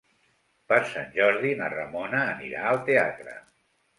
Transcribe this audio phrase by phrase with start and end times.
[0.71, 3.37] Per Sant Jordi na Ramona anirà al teatre.